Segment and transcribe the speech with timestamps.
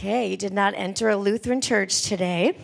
[0.00, 2.56] Okay, you did not enter a Lutheran church today.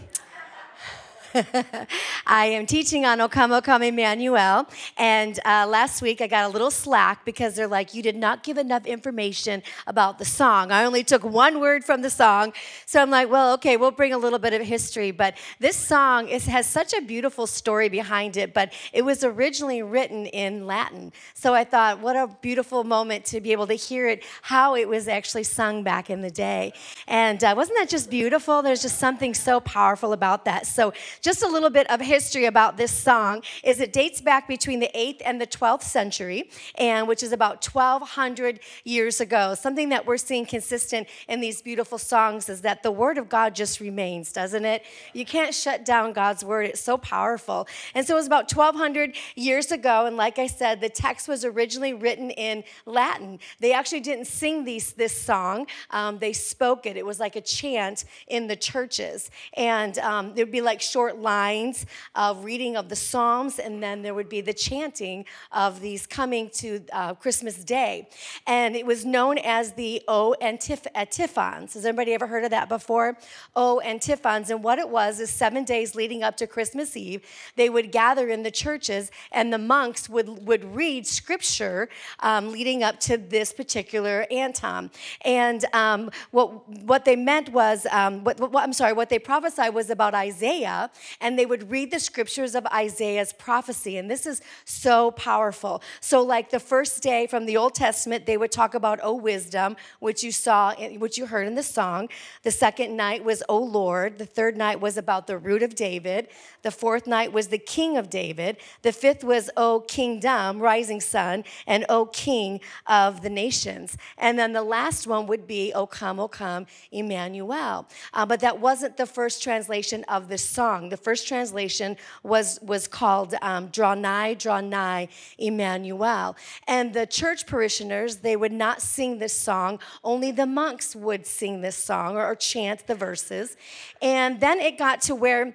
[2.27, 4.67] I am teaching on O Come, O Come Emmanuel.
[4.97, 8.43] And uh, last week I got a little slack because they're like, you did not
[8.43, 10.71] give enough information about the song.
[10.71, 12.53] I only took one word from the song.
[12.85, 15.11] So I'm like, well, okay, we'll bring a little bit of history.
[15.11, 19.83] But this song is, has such a beautiful story behind it, but it was originally
[19.83, 21.13] written in Latin.
[21.35, 24.89] So I thought, what a beautiful moment to be able to hear it, how it
[24.89, 26.73] was actually sung back in the day.
[27.07, 28.63] And uh, wasn't that just beautiful?
[28.63, 30.67] There's just something so powerful about that.
[30.67, 30.93] So
[31.27, 34.89] just a little bit of history about this song is it dates back between the
[34.95, 39.57] 8th and the 12th century, and which is about 1200 years ago.
[39.57, 43.57] Something that we're seeing consistent in these beautiful songs is that the word of God
[43.57, 44.85] just remains, doesn't it?
[45.15, 46.67] You can't shut down God's word.
[46.67, 47.67] It's so powerful.
[47.97, 51.45] And so it was about 1200 years ago, and like I said, the text was
[51.45, 53.41] originally written in Latin.
[53.59, 56.97] They actually didn't sing these, this song, um, they spoke it.
[56.97, 59.29] It was like a chant in the churches.
[59.55, 64.15] And um, there'd be like short lines of reading of the Psalms, and then there
[64.15, 68.09] would be the chanting of these coming to uh, Christmas Day.
[68.47, 71.75] And it was known as the O Antiphons.
[71.75, 73.17] Has anybody ever heard of that before?
[73.55, 74.51] O Antiphons.
[74.51, 77.23] And what it was is seven days leading up to Christmas Eve,
[77.57, 81.89] they would gather in the churches, and the monks would, would read scripture
[82.21, 84.91] um, leading up to this particular antom.
[85.23, 89.75] And um, what, what they meant was, um, what, what, I'm sorry, what they prophesied
[89.75, 93.97] was about Isaiah and they would read the scriptures of Isaiah's prophecy.
[93.97, 95.83] And this is so powerful.
[96.01, 99.77] So, like the first day from the Old Testament, they would talk about, O wisdom,
[100.01, 102.09] which you saw, which you heard in the song.
[102.43, 104.19] The second night was, O Lord.
[104.19, 106.29] The third night was about the root of David.
[106.63, 108.57] The fourth night was the king of David.
[108.83, 113.97] The fifth was, O kingdom, rising sun, and O king of the nations.
[114.19, 117.89] And then the last one would be, O come, O come, Emmanuel.
[118.13, 120.86] Uh, but that wasn't the first translation of the song.
[120.89, 125.09] The first translation was, was called um, Draw Nigh, Draw Nigh,
[125.39, 126.37] Emmanuel.
[126.67, 131.61] And the church parishioners, they would not sing this song, only the monks would sing
[131.61, 133.57] this song or, or chant the verses.
[134.01, 135.55] And then it got to where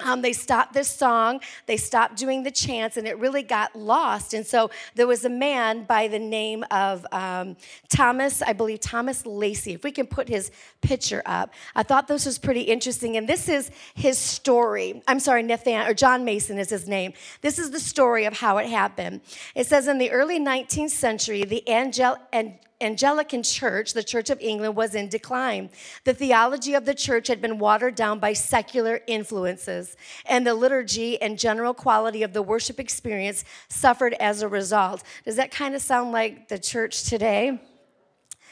[0.00, 4.32] um, they stopped this song, they stopped doing the chants, and it really got lost.
[4.32, 7.56] And so there was a man by the name of um,
[7.88, 9.72] Thomas, I believe Thomas Lacey.
[9.72, 13.16] If we can put his picture up, I thought this was pretty interesting.
[13.16, 15.02] And this is his story.
[15.08, 17.12] I'm sorry, Nathan, or John Mason is his name.
[17.40, 19.20] This is the story of how it happened.
[19.56, 24.40] It says in the early 19th century, the angel, and Anglican Church, the Church of
[24.40, 25.70] England, was in decline.
[26.04, 29.96] The theology of the church had been watered down by secular influences,
[30.26, 35.02] and the liturgy and general quality of the worship experience suffered as a result.
[35.24, 37.60] Does that kind of sound like the church today?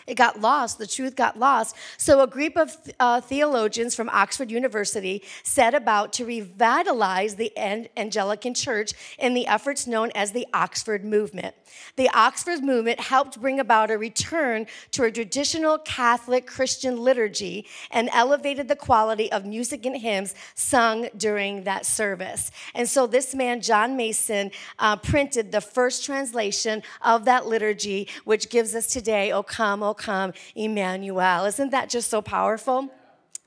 [0.07, 0.79] It got lost.
[0.79, 1.77] The truth got lost.
[1.97, 8.55] So a group of uh, theologians from Oxford University set about to revitalize the Anglican
[8.55, 11.55] Church in the efforts known as the Oxford Movement.
[11.97, 18.09] The Oxford Movement helped bring about a return to a traditional Catholic Christian liturgy and
[18.13, 22.51] elevated the quality of music and hymns sung during that service.
[22.75, 28.49] And so this man, John Mason, uh, printed the first translation of that liturgy, which
[28.51, 31.45] gives us today, O come, O come, Emmanuel.
[31.47, 32.89] Isn't that just so powerful?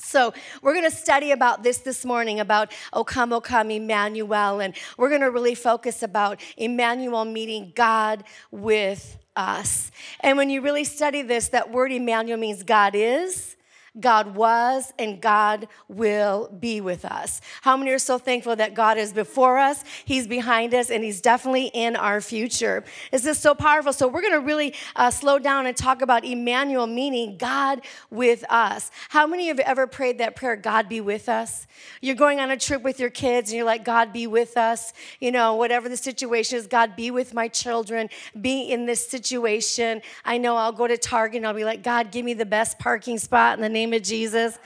[0.02, 4.62] So, we're going to study about this this morning about O come, O come, Emmanuel,
[4.62, 9.92] and we're going to really focus about Emmanuel meeting God with us.
[10.22, 13.58] And when you really study this, that word Emmanuel means God is,
[14.00, 17.42] God was and God will be with us.
[17.62, 21.22] How many are so thankful that God is before us, He's behind us, and He's
[21.22, 22.84] definitely in our future?
[23.12, 23.94] Is this is so powerful.
[23.94, 28.44] So, we're going to really uh, slow down and talk about Emmanuel, meaning God with
[28.50, 28.92] us.
[29.10, 31.68] How many have ever prayed that prayer, God be with us?
[32.02, 34.94] You're going on a trip with your kids, and you're like, God be with us.
[35.20, 40.02] You know, whatever the situation is, God be with my children, be in this situation.
[40.26, 42.80] I know I'll go to Target and I'll be like, God, give me the best
[42.80, 44.58] parking spot in the name of Jesus.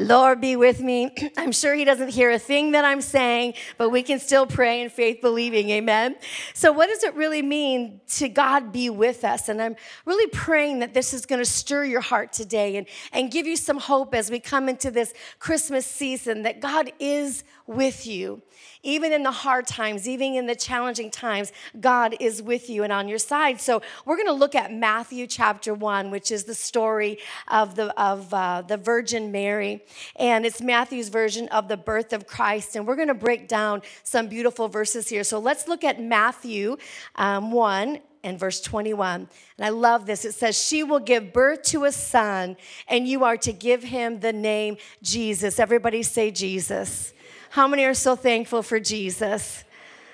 [0.00, 1.14] Lord be with me.
[1.36, 4.80] I'm sure he doesn't hear a thing that I'm saying, but we can still pray
[4.80, 5.68] in faith believing.
[5.70, 6.16] Amen.
[6.54, 9.48] So, what does it really mean to God be with us?
[9.48, 9.76] And I'm
[10.06, 13.56] really praying that this is going to stir your heart today and, and give you
[13.56, 18.42] some hope as we come into this Christmas season that God is with you.
[18.82, 22.92] Even in the hard times, even in the challenging times, God is with you and
[22.92, 23.60] on your side.
[23.60, 27.18] So we're going to look at Matthew chapter 1, which is the story
[27.48, 29.84] of the, of, uh, the Virgin Mary.
[30.16, 32.74] And it's Matthew's version of the birth of Christ.
[32.74, 35.24] And we're going to break down some beautiful verses here.
[35.24, 36.76] So let's look at Matthew
[37.16, 39.28] um, 1 and verse 21.
[39.58, 40.24] And I love this.
[40.24, 42.56] It says, She will give birth to a son,
[42.88, 45.58] and you are to give him the name Jesus.
[45.58, 47.12] Everybody say Jesus.
[47.50, 49.64] How many are so thankful for Jesus?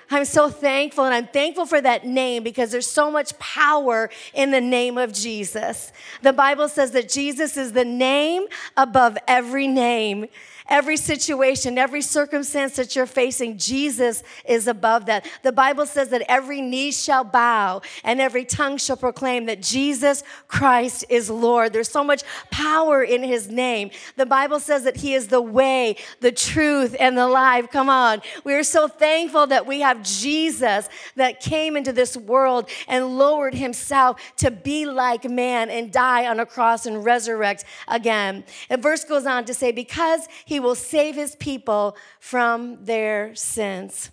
[0.09, 4.51] I'm so thankful, and I'm thankful for that name because there's so much power in
[4.51, 5.91] the name of Jesus.
[6.21, 10.27] The Bible says that Jesus is the name above every name
[10.69, 15.29] every situation, every circumstance that you're facing, Jesus is above that.
[15.43, 20.23] The Bible says that every knee shall bow and every tongue shall proclaim that Jesus
[20.47, 21.73] Christ is Lord.
[21.73, 23.91] There's so much power in his name.
[24.15, 27.69] The Bible says that he is the way, the truth, and the life.
[27.71, 28.21] Come on.
[28.43, 33.53] We are so thankful that we have Jesus that came into this world and lowered
[33.53, 38.43] himself to be like man and die on a cross and resurrect again.
[38.69, 43.35] And verse goes on to say, because he he will save his people from their
[43.35, 44.09] sins.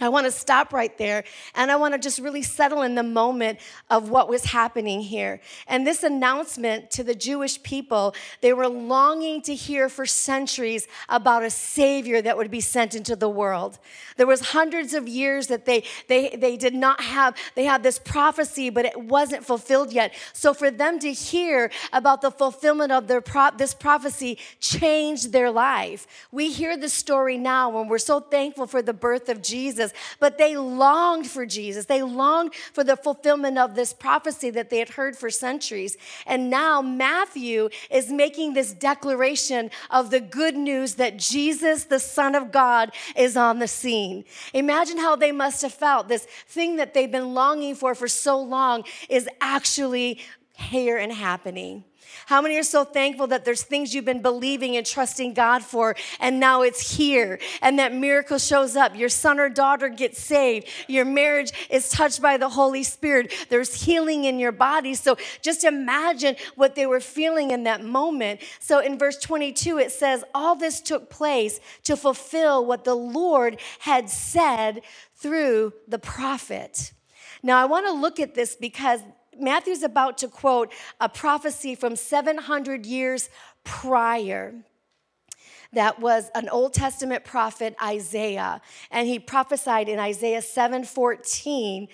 [0.00, 3.02] I want to stop right there and I want to just really settle in the
[3.02, 3.58] moment
[3.88, 5.40] of what was happening here.
[5.66, 11.42] And this announcement to the Jewish people, they were longing to hear for centuries about
[11.42, 13.78] a savior that would be sent into the world.
[14.16, 17.98] There was hundreds of years that they they they did not have they had this
[17.98, 20.12] prophecy but it wasn't fulfilled yet.
[20.32, 25.50] So for them to hear about the fulfillment of their pro- this prophecy changed their
[25.50, 26.06] life.
[26.30, 30.16] We hear the story now and we're so thankful for the birth of Jesus Jesus,
[30.20, 31.86] but they longed for Jesus.
[31.86, 35.96] They longed for the fulfillment of this prophecy that they had heard for centuries.
[36.26, 42.34] And now Matthew is making this declaration of the good news that Jesus, the Son
[42.34, 44.24] of God, is on the scene.
[44.54, 46.08] Imagine how they must have felt.
[46.08, 50.20] This thing that they've been longing for for so long is actually
[50.56, 51.84] here and happening.
[52.26, 55.96] How many are so thankful that there's things you've been believing and trusting God for,
[56.18, 58.96] and now it's here, and that miracle shows up?
[58.96, 63.82] Your son or daughter gets saved, your marriage is touched by the Holy Spirit, there's
[63.82, 64.94] healing in your body.
[64.94, 68.40] So just imagine what they were feeling in that moment.
[68.60, 73.60] So in verse 22, it says, All this took place to fulfill what the Lord
[73.80, 74.82] had said
[75.16, 76.92] through the prophet.
[77.42, 79.00] Now, I want to look at this because
[79.38, 83.28] Matthew's about to quote a prophecy from 700 years
[83.64, 84.54] prior
[85.72, 88.60] that was an Old Testament prophet Isaiah
[88.90, 91.88] and he prophesied in Isaiah 7:14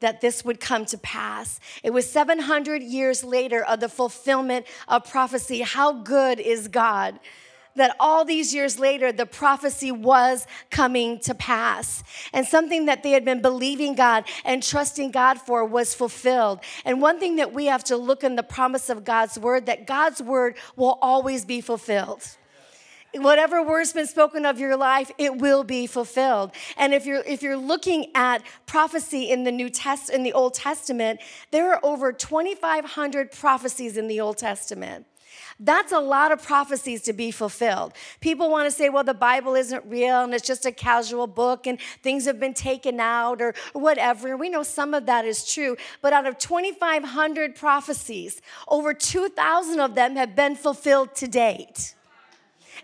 [0.00, 1.58] that this would come to pass.
[1.82, 5.62] It was 700 years later of the fulfillment of prophecy.
[5.62, 7.18] How good is God?
[7.76, 12.02] That all these years later, the prophecy was coming to pass.
[12.32, 16.60] And something that they had been believing God and trusting God for was fulfilled.
[16.84, 19.86] And one thing that we have to look in the promise of God's word, that
[19.86, 22.24] God's word will always be fulfilled
[23.14, 27.42] whatever word's been spoken of your life it will be fulfilled and if you're if
[27.42, 31.18] you're looking at prophecy in the new test in the old testament
[31.50, 35.06] there are over 2500 prophecies in the old testament
[35.60, 37.92] that's a lot of prophecies to be fulfilled.
[38.20, 41.66] People want to say, well, the Bible isn't real and it's just a casual book
[41.66, 44.36] and things have been taken out or whatever.
[44.36, 45.76] We know some of that is true.
[46.00, 51.94] But out of 2,500 prophecies, over 2,000 of them have been fulfilled to date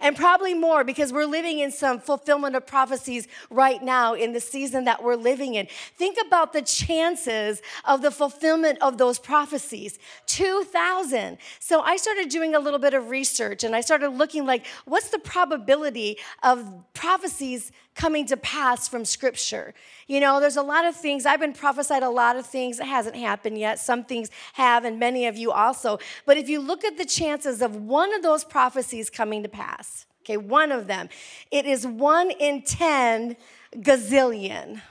[0.00, 4.40] and probably more because we're living in some fulfillment of prophecies right now in the
[4.40, 5.66] season that we're living in.
[5.96, 11.38] Think about the chances of the fulfillment of those prophecies 2,000.
[11.60, 15.10] So I started doing a little bit of research and I started looking like, what's
[15.10, 19.72] the probability of prophecies coming to pass from scripture.
[20.06, 22.86] You know, there's a lot of things, I've been prophesied a lot of things that
[22.86, 23.78] hasn't happened yet.
[23.78, 25.98] Some things have, and many of you also.
[26.26, 30.06] But if you look at the chances of one of those prophecies coming to pass,
[30.22, 31.08] okay, one of them,
[31.50, 33.36] it is one in 10
[33.76, 34.80] gazillion.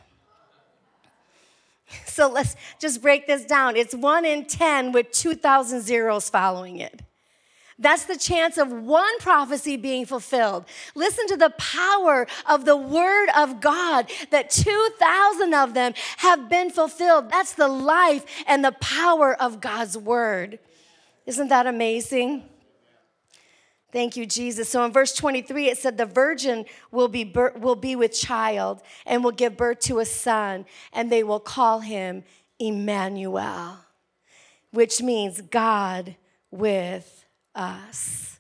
[2.08, 3.76] So let's just break this down.
[3.76, 7.04] It's one in 10 with 2,000 zeros following it.
[7.84, 10.66] That's the chance of one prophecy being fulfilled.
[10.96, 16.70] Listen to the power of the word of God that 2,000 of them have been
[16.70, 17.30] fulfilled.
[17.30, 20.60] That's the life and the power of God's word.
[21.26, 22.44] Isn't that amazing?
[23.92, 24.70] Thank you, Jesus.
[24.70, 29.24] So in verse 23, it said, The virgin will be, will be with child and
[29.24, 32.24] will give birth to a son, and they will call him
[32.58, 33.78] Emmanuel,
[34.72, 36.16] which means God
[36.50, 37.23] with
[37.56, 38.40] us.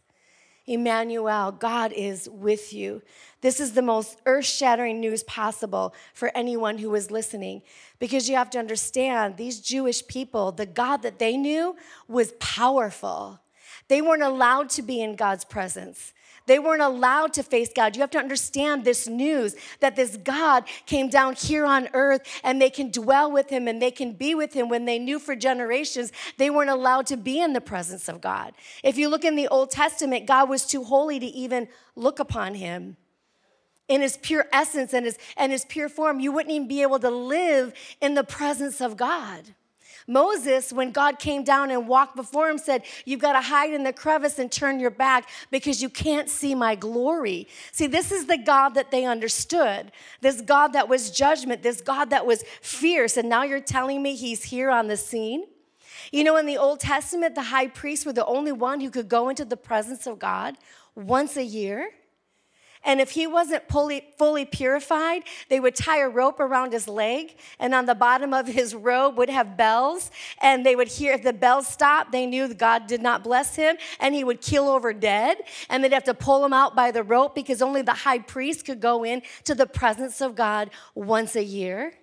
[0.65, 3.01] Emmanuel, God is with you.
[3.41, 7.61] This is the most earth shattering news possible for anyone who is listening
[7.99, 11.75] because you have to understand these Jewish people, the God that they knew
[12.07, 13.41] was powerful.
[13.89, 16.13] They weren't allowed to be in God's presence.
[16.45, 17.95] They weren't allowed to face God.
[17.95, 22.61] You have to understand this news that this God came down here on earth and
[22.61, 25.35] they can dwell with him and they can be with him when they knew for
[25.35, 28.53] generations they weren't allowed to be in the presence of God.
[28.83, 32.55] If you look in the Old Testament, God was too holy to even look upon
[32.55, 32.97] him.
[33.87, 36.99] In his pure essence and his, and his pure form, you wouldn't even be able
[36.99, 39.53] to live in the presence of God.
[40.07, 43.83] Moses, when God came down and walked before him, said, You've got to hide in
[43.83, 47.47] the crevice and turn your back because you can't see my glory.
[47.71, 49.91] See, this is the God that they understood.
[50.21, 53.17] This God that was judgment, this God that was fierce.
[53.17, 55.45] And now you're telling me he's here on the scene?
[56.11, 59.09] You know, in the Old Testament, the high priests were the only one who could
[59.09, 60.57] go into the presence of God
[60.95, 61.89] once a year.
[62.85, 67.35] And if he wasn't fully, fully purified, they would tie a rope around his leg,
[67.59, 70.11] and on the bottom of his robe would have bells.
[70.41, 73.77] And they would hear, if the bells stopped, they knew God did not bless him,
[73.99, 75.37] and he would keel over dead.
[75.69, 78.65] And they'd have to pull him out by the rope because only the high priest
[78.65, 81.93] could go in to the presence of God once a year.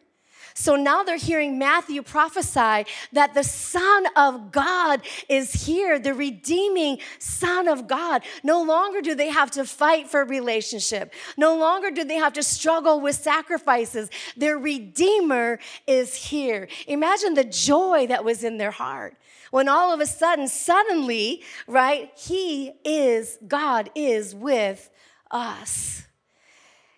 [0.54, 6.98] So now they're hearing Matthew prophesy that the Son of God is here, the redeeming
[7.18, 8.22] Son of God.
[8.42, 12.42] No longer do they have to fight for relationship, no longer do they have to
[12.42, 14.10] struggle with sacrifices.
[14.36, 16.68] Their Redeemer is here.
[16.86, 19.16] Imagine the joy that was in their heart
[19.50, 24.90] when all of a sudden, suddenly, right, He is, God is with
[25.30, 26.04] us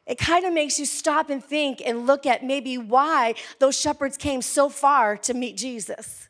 [0.07, 4.17] it kind of makes you stop and think and look at maybe why those shepherds
[4.17, 6.29] came so far to meet Jesus.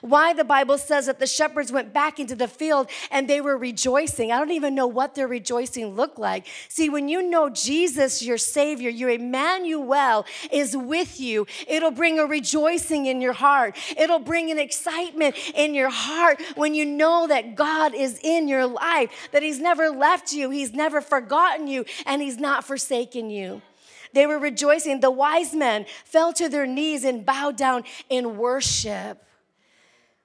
[0.00, 3.56] Why the Bible says that the shepherds went back into the field and they were
[3.56, 4.32] rejoicing.
[4.32, 6.46] I don't even know what their rejoicing looked like.
[6.68, 12.26] See, when you know Jesus, your Savior, your Emmanuel, is with you, it'll bring a
[12.26, 13.76] rejoicing in your heart.
[13.96, 18.66] It'll bring an excitement in your heart when you know that God is in your
[18.66, 23.62] life, that He's never left you, He's never forgotten you, and He's not forsaken you.
[24.12, 25.00] They were rejoicing.
[25.00, 29.20] The wise men fell to their knees and bowed down in worship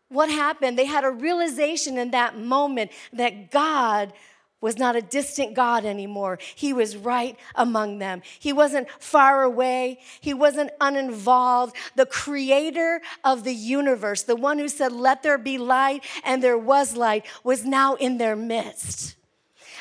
[0.10, 0.78] what happened?
[0.78, 4.14] They had a realization in that moment that God
[4.62, 6.38] was not a distant God anymore.
[6.56, 8.22] He was right among them.
[8.40, 10.00] He wasn't far away.
[10.20, 11.76] He wasn't uninvolved.
[11.96, 16.58] The creator of the universe, the one who said, Let there be light, and there
[16.58, 19.16] was light, was now in their midst.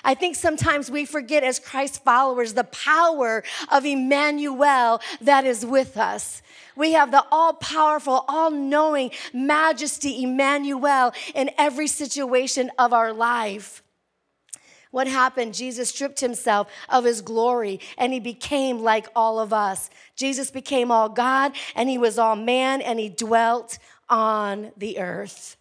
[0.05, 5.97] I think sometimes we forget as Christ followers the power of Emmanuel that is with
[5.97, 6.43] us.
[6.77, 13.83] We have the all powerful, all knowing majesty, Emmanuel, in every situation of our life.
[14.91, 15.55] What happened?
[15.55, 19.91] Jesus stripped himself of his glory and he became like all of us.
[20.17, 23.79] Jesus became all God and he was all man and he dwelt
[24.09, 25.58] on the earth.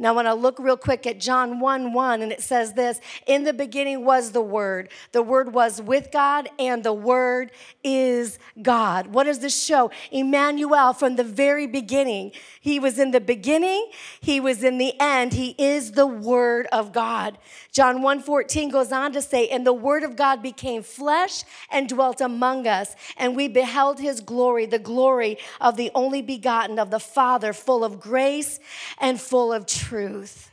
[0.00, 3.00] Now, I want to look real quick at John 1 1, and it says this
[3.26, 4.90] In the beginning was the Word.
[5.10, 7.50] The Word was with God, and the Word
[7.82, 9.08] is God.
[9.08, 9.90] What does this show?
[10.12, 12.30] Emmanuel from the very beginning.
[12.60, 13.90] He was in the beginning,
[14.20, 15.32] He was in the end.
[15.32, 17.36] He is the Word of God.
[17.72, 21.88] John 1 14 goes on to say, And the Word of God became flesh and
[21.88, 26.92] dwelt among us, and we beheld His glory, the glory of the only begotten of
[26.92, 28.60] the Father, full of grace
[29.00, 30.52] and full of truth truth.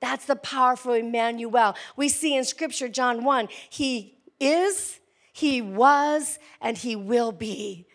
[0.00, 1.74] That's the powerful Emmanuel.
[1.96, 5.00] We see in Scripture, John 1, He is,
[5.32, 7.86] He was, and He will be.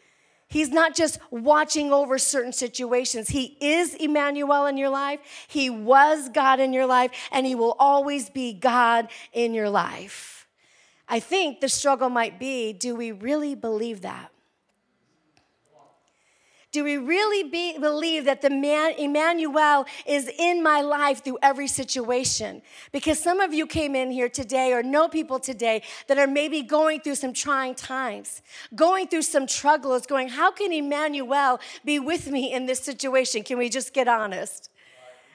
[0.47, 3.29] He's not just watching over certain situations.
[3.29, 5.21] He is Emmanuel in your life.
[5.47, 10.47] He was God in your life, and He will always be God in your life.
[11.07, 14.31] I think the struggle might be do we really believe that?
[16.71, 21.67] Do we really be, believe that the man Emmanuel is in my life through every
[21.67, 22.61] situation?
[22.93, 26.61] Because some of you came in here today or know people today that are maybe
[26.61, 28.41] going through some trying times,
[28.73, 33.43] going through some struggles, going, How can Emmanuel be with me in this situation?
[33.43, 34.70] Can we just get honest?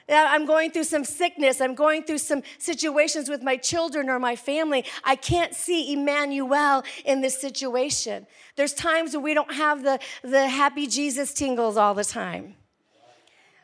[0.09, 1.59] I'm going through some sickness.
[1.59, 4.85] I'm going through some situations with my children or my family.
[5.03, 8.25] I can't see Emmanuel in this situation.
[8.55, 12.55] There's times when we don't have the, the happy Jesus tingles all the time.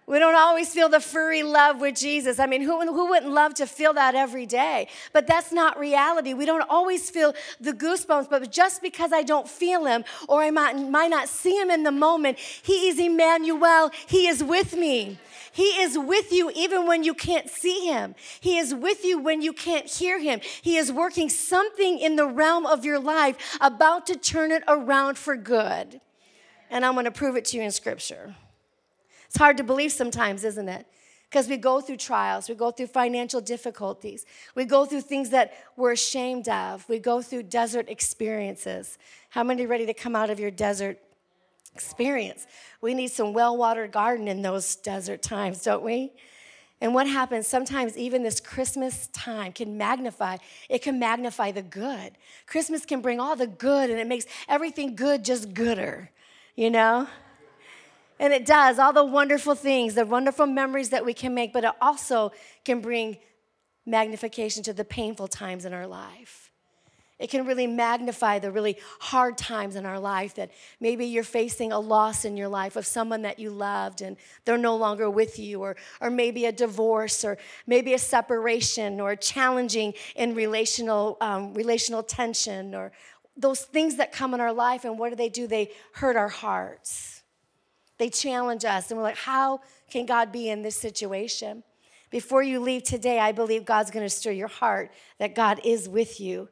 [0.05, 2.37] We don't always feel the furry love with Jesus.
[2.37, 4.89] I mean, who, who wouldn't love to feel that every day?
[5.13, 6.33] But that's not reality.
[6.33, 10.51] We don't always feel the goosebumps, but just because I don't feel him or I
[10.51, 13.91] might, might not see him in the moment, he is Emmanuel.
[14.07, 15.19] He is with me.
[15.53, 18.15] He is with you even when you can't see him.
[18.39, 20.41] He is with you when you can't hear him.
[20.61, 25.17] He is working something in the realm of your life about to turn it around
[25.17, 26.01] for good.
[26.71, 28.35] And I'm going to prove it to you in scripture.
[29.27, 30.87] It's hard to believe sometimes, isn't it?
[31.33, 35.51] because we go through trials, we go through financial difficulties, we go through things that
[35.75, 38.99] we're ashamed of, we go through desert experiences.
[39.29, 40.99] How many are ready to come out of your desert
[41.73, 42.47] experience?
[42.81, 46.11] We need some well watered garden in those desert times, don't we?
[46.81, 50.37] And what happens sometimes, even this Christmas time can magnify,
[50.67, 52.17] it can magnify the good.
[52.45, 56.11] Christmas can bring all the good and it makes everything good just gooder,
[56.55, 57.07] you know?
[58.19, 61.63] And it does, all the wonderful things, the wonderful memories that we can make, but
[61.63, 62.31] it also
[62.63, 63.17] can bring
[63.85, 66.52] magnification to the painful times in our life.
[67.23, 70.51] It can really magnify the really hard times in our life that
[70.81, 74.57] maybe you're facing a loss in your life of someone that you loved and they're
[74.57, 79.93] no longer with you, or, or maybe a divorce, or maybe a separation, or challenging
[80.17, 82.91] in relational, um, relational tension, or
[83.37, 84.83] those things that come in our life.
[84.83, 85.47] And what do they do?
[85.47, 87.23] They hurt our hearts.
[87.99, 91.63] They challenge us, and we're like, how can God be in this situation?
[92.09, 96.19] Before you leave today, I believe God's gonna stir your heart that God is with
[96.19, 96.49] you.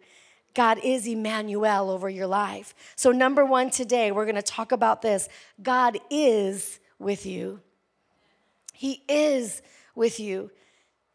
[0.53, 2.73] God is Emmanuel over your life.
[2.95, 5.29] So, number one today, we're gonna talk about this
[5.61, 7.61] God is with you.
[8.73, 9.61] He is
[9.95, 10.51] with you.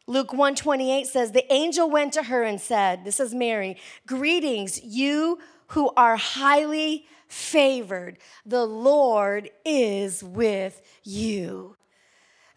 [0.07, 5.39] Luke 128 says, The angel went to her and said, This is Mary, greetings, you
[5.67, 8.17] who are highly favored.
[8.45, 11.75] The Lord is with you.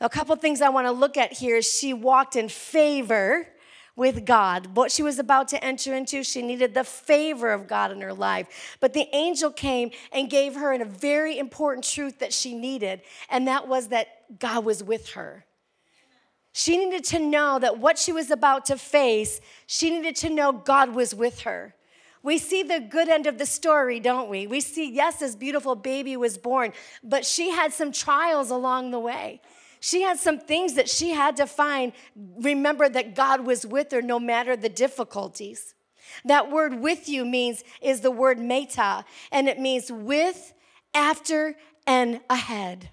[0.00, 3.48] A couple things I want to look at here is she walked in favor
[4.00, 4.74] with God.
[4.74, 8.14] What she was about to enter into, she needed the favor of God in her
[8.14, 8.78] life.
[8.80, 13.46] But the angel came and gave her a very important truth that she needed, and
[13.46, 15.44] that was that God was with her.
[16.52, 20.50] She needed to know that what she was about to face, she needed to know
[20.50, 21.74] God was with her.
[22.22, 24.46] We see the good end of the story, don't we?
[24.46, 26.72] We see, yes, this beautiful baby was born,
[27.04, 29.42] but she had some trials along the way.
[29.80, 31.92] She had some things that she had to find.
[32.16, 35.74] Remember that God was with her no matter the difficulties.
[36.24, 40.52] That word with you means, is the word meta, and it means with,
[40.94, 41.56] after,
[41.86, 42.90] and ahead.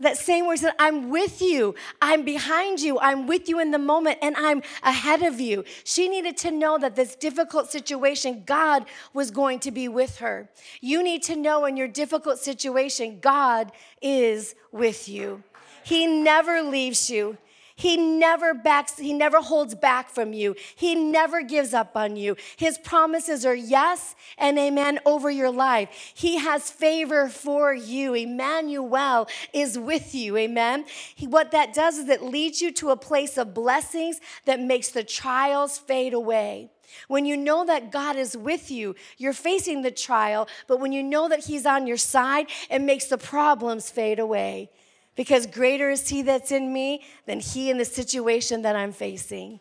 [0.00, 1.74] That same word said, I'm with you.
[2.00, 2.98] I'm behind you.
[2.98, 5.62] I'm with you in the moment and I'm ahead of you.
[5.84, 10.48] She needed to know that this difficult situation, God was going to be with her.
[10.80, 15.42] You need to know in your difficult situation, God is with you.
[15.90, 17.36] He never leaves you.
[17.74, 20.54] He never backs, he never holds back from you.
[20.76, 22.36] He never gives up on you.
[22.56, 26.12] His promises are yes and amen over your life.
[26.14, 28.14] He has favor for you.
[28.14, 30.36] Emmanuel is with you.
[30.36, 30.84] Amen.
[31.16, 34.90] He, what that does is it leads you to a place of blessings that makes
[34.90, 36.70] the trials fade away.
[37.08, 41.02] When you know that God is with you, you're facing the trial, but when you
[41.02, 44.70] know that He's on your side, it makes the problems fade away
[45.16, 49.60] because greater is he that's in me than he in the situation that I'm facing.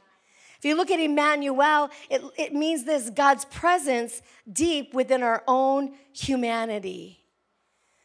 [0.58, 5.94] If you look at Emmanuel, it, it means this God's presence deep within our own
[6.12, 7.20] humanity.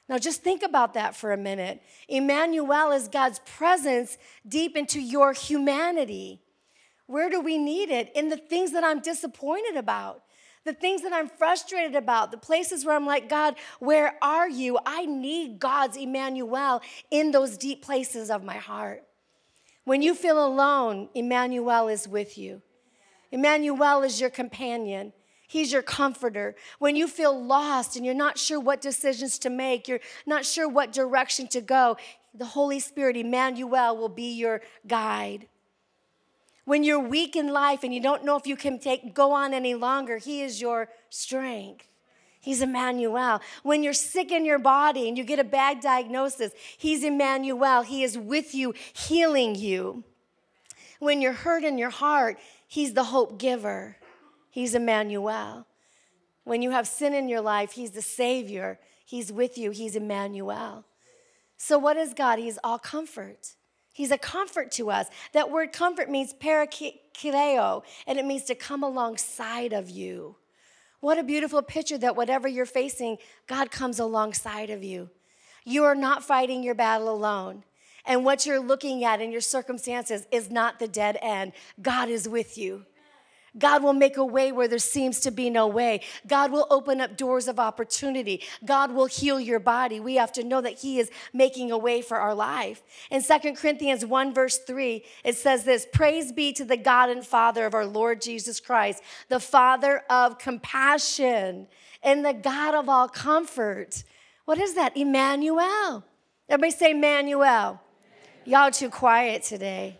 [0.08, 1.82] Now, just think about that for a minute.
[2.08, 6.42] Emmanuel is God's presence deep into your humanity.
[7.06, 8.12] Where do we need it?
[8.14, 10.22] In the things that I'm disappointed about,
[10.64, 14.78] the things that I'm frustrated about, the places where I'm like, God, where are you?
[14.84, 19.04] I need God's Emmanuel in those deep places of my heart.
[19.84, 22.62] When you feel alone, Emmanuel is with you.
[23.30, 25.12] Emmanuel is your companion.
[25.46, 26.56] He's your comforter.
[26.78, 30.68] When you feel lost and you're not sure what decisions to make, you're not sure
[30.68, 31.96] what direction to go,
[32.32, 35.46] the Holy Spirit, Emmanuel, will be your guide.
[36.64, 39.52] When you're weak in life and you don't know if you can take, go on
[39.52, 41.86] any longer, He is your strength.
[42.40, 43.40] He's Emmanuel.
[43.62, 47.82] When you're sick in your body and you get a bad diagnosis, He's Emmanuel.
[47.82, 50.04] He is with you, healing you.
[50.98, 53.96] When you're hurt in your heart, He's the hope giver.
[54.50, 55.66] He's Emmanuel.
[56.44, 58.78] When you have sin in your life, He's the Savior.
[59.04, 59.70] He's with you.
[59.70, 60.84] He's Emmanuel.
[61.56, 62.38] So, what is God?
[62.38, 63.54] He's all comfort.
[63.94, 65.06] He's a comfort to us.
[65.32, 70.34] That word comfort means parakaleo, and it means to come alongside of you.
[70.98, 75.10] What a beautiful picture that whatever you're facing, God comes alongside of you.
[75.64, 77.62] You are not fighting your battle alone.
[78.04, 81.52] And what you're looking at in your circumstances is not the dead end.
[81.80, 82.86] God is with you.
[83.56, 86.00] God will make a way where there seems to be no way.
[86.26, 88.42] God will open up doors of opportunity.
[88.64, 90.00] God will heal your body.
[90.00, 92.82] We have to know that He is making a way for our life.
[93.10, 97.24] In Second Corinthians 1, verse 3, it says this Praise be to the God and
[97.24, 101.68] Father of our Lord Jesus Christ, the Father of compassion
[102.02, 104.02] and the God of all comfort.
[104.44, 104.96] What is that?
[104.96, 106.04] Emmanuel.
[106.48, 107.80] Everybody say Emmanuel.
[108.44, 109.98] Y'all too quiet today.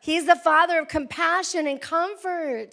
[0.00, 2.70] He's the Father of compassion and comfort.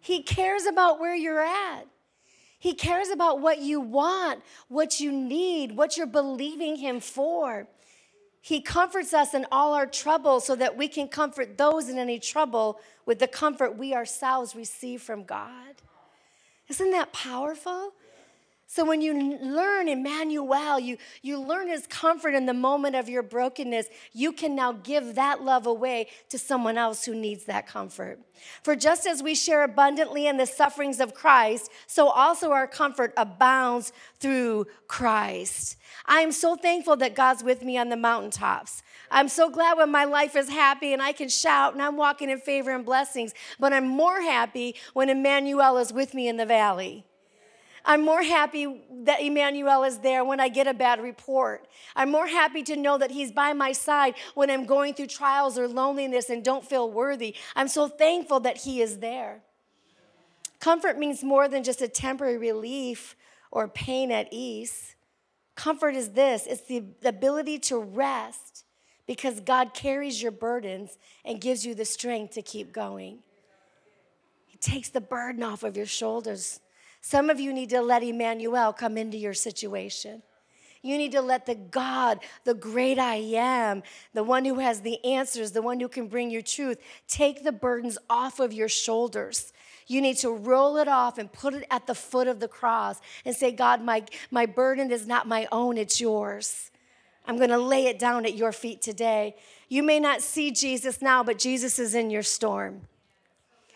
[0.00, 1.86] He cares about where you're at.
[2.58, 7.66] He cares about what you want, what you need, what you're believing Him for.
[8.40, 12.18] He comforts us in all our trouble so that we can comfort those in any
[12.18, 15.74] trouble with the comfort we ourselves receive from God.
[16.68, 17.94] Isn't that powerful?
[18.74, 23.22] So when you learn Emmanuel, you, you learn his comfort in the moment of your
[23.22, 28.18] brokenness, you can now give that love away to someone else who needs that comfort.
[28.62, 33.12] For just as we share abundantly in the sufferings of Christ, so also our comfort
[33.18, 35.76] abounds through Christ.
[36.06, 38.82] I am so thankful that God's with me on the mountaintops.
[39.10, 42.30] I'm so glad when my life is happy and I can shout and I'm walking
[42.30, 46.46] in favor and blessings, but I'm more happy when Emmanuel is with me in the
[46.46, 47.04] valley.
[47.84, 51.66] I'm more happy that Emmanuel is there when I get a bad report.
[51.96, 55.58] I'm more happy to know that he's by my side when I'm going through trials
[55.58, 57.34] or loneliness and don't feel worthy.
[57.56, 59.42] I'm so thankful that he is there.
[60.60, 63.16] Comfort means more than just a temporary relief
[63.50, 64.94] or pain at ease.
[65.56, 68.64] Comfort is this it's the ability to rest
[69.06, 73.18] because God carries your burdens and gives you the strength to keep going.
[74.46, 76.60] He takes the burden off of your shoulders.
[77.02, 80.22] Some of you need to let Emmanuel come into your situation.
[80.82, 83.82] You need to let the God, the great I am,
[84.14, 87.52] the one who has the answers, the one who can bring you truth, take the
[87.52, 89.52] burdens off of your shoulders.
[89.86, 93.00] You need to roll it off and put it at the foot of the cross
[93.24, 96.70] and say, God, my, my burden is not my own, it's yours.
[97.26, 99.36] I'm going to lay it down at your feet today.
[99.68, 102.82] You may not see Jesus now, but Jesus is in your storm.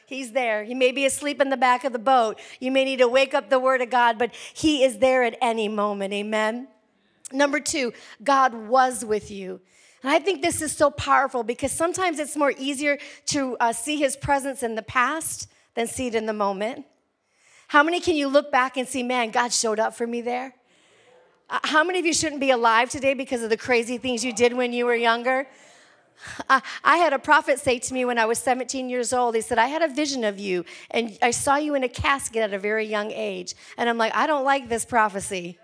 [0.06, 0.62] He's there.
[0.62, 2.38] He may be asleep in the back of the boat.
[2.60, 5.36] You may need to wake up the word of God, but He is there at
[5.42, 6.14] any moment.
[6.14, 6.68] Amen.
[7.32, 7.92] Number two,
[8.22, 9.60] God was with you.
[10.04, 13.96] And I think this is so powerful because sometimes it's more easier to uh, see
[13.96, 16.86] His presence in the past than see it in the moment.
[17.68, 20.54] How many can you look back and see, man, God showed up for me there?
[21.50, 24.32] Uh, how many of you shouldn't be alive today because of the crazy things you
[24.32, 25.48] did when you were younger?
[26.48, 29.40] I, I, had a prophet say to me when I was 17 years old, he
[29.40, 32.54] said, I had a vision of you, and I saw you in a casket at
[32.54, 33.54] a very young age.
[33.76, 35.58] And I'm like, I don't like this prophecy.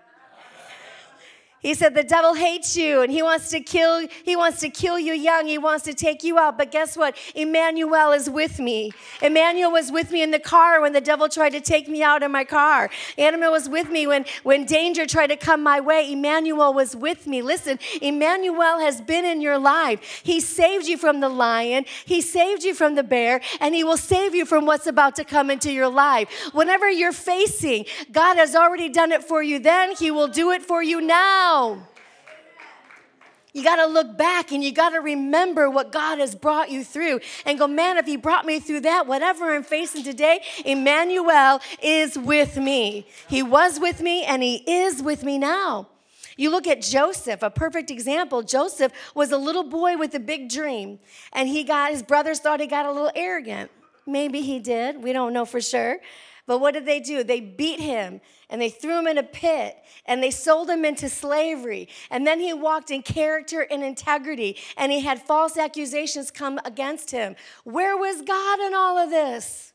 [1.63, 4.99] He said the devil hates you and he wants to kill he wants to kill
[4.99, 5.47] you young.
[5.47, 6.57] He wants to take you out.
[6.57, 7.17] But guess what?
[7.35, 8.91] Emmanuel is with me.
[9.21, 12.21] Emmanuel was with me in the car when the devil tried to take me out
[12.21, 12.89] in my car.
[13.17, 16.11] Emmanuel was with me when when danger tried to come my way.
[16.11, 17.41] Emmanuel was with me.
[17.41, 20.21] Listen, Emmanuel has been in your life.
[20.21, 21.85] He saved you from the lion.
[22.03, 25.23] He saved you from the bear and he will save you from what's about to
[25.23, 26.27] come into your life.
[26.51, 29.95] Whenever you're facing, God has already done it for you then.
[29.95, 31.52] He will do it for you now.
[33.53, 36.83] You got to look back and you got to remember what God has brought you
[36.83, 41.61] through and go, man, if He brought me through that, whatever I'm facing today, Emmanuel
[41.81, 43.05] is with me.
[43.29, 45.87] He was with me and He is with me now.
[46.35, 48.41] You look at Joseph, a perfect example.
[48.41, 50.97] Joseph was a little boy with a big dream,
[51.31, 53.69] and he got, his brothers thought he got a little arrogant.
[54.07, 55.03] Maybe he did.
[55.03, 55.99] We don't know for sure.
[56.45, 57.23] But what did they do?
[57.23, 61.07] They beat him and they threw him in a pit and they sold him into
[61.07, 61.87] slavery.
[62.11, 67.11] And then he walked in character and integrity and he had false accusations come against
[67.11, 67.35] him.
[67.63, 69.73] Where was God in all of this?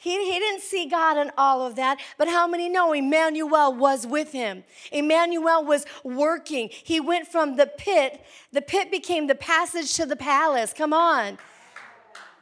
[0.00, 4.06] He, he didn't see God in all of that, but how many know Emmanuel was
[4.06, 4.64] with him?
[4.90, 6.70] Emmanuel was working.
[6.70, 10.72] He went from the pit, the pit became the passage to the palace.
[10.72, 11.36] Come on.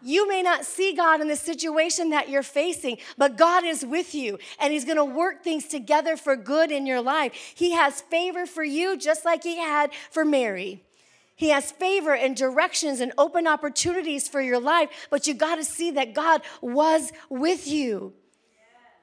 [0.02, 4.14] You may not see God in the situation that you're facing, but God is with
[4.14, 7.32] you and He's gonna work things together for good in your life.
[7.54, 10.84] He has favor for you just like He had for Mary.
[11.34, 15.92] He has favor and directions and open opportunities for your life, but you gotta see
[15.92, 18.12] that God was with you.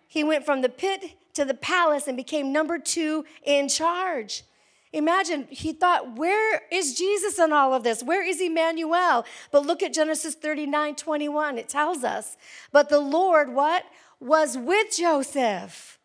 [0.07, 4.43] He went from the pit to the palace and became number two in charge.
[4.95, 8.01] Imagine, he thought, where is Jesus in all of this?
[8.01, 9.25] Where is Emmanuel?
[9.51, 11.57] But look at Genesis 39 21.
[11.57, 12.37] It tells us,
[12.71, 13.83] but the Lord, what?
[14.21, 15.99] Was with Joseph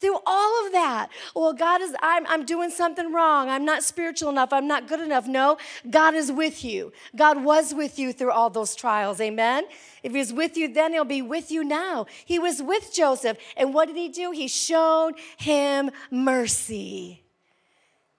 [0.00, 1.08] through all of that.
[1.36, 3.50] Well, God is, I'm, I'm doing something wrong.
[3.50, 4.50] I'm not spiritual enough.
[4.50, 5.28] I'm not good enough.
[5.28, 5.58] No,
[5.90, 6.90] God is with you.
[7.14, 9.20] God was with you through all those trials.
[9.20, 9.64] Amen.
[10.02, 12.06] If He's with you then, He'll be with you now.
[12.24, 13.36] He was with Joseph.
[13.58, 14.30] And what did He do?
[14.30, 17.21] He showed him mercy.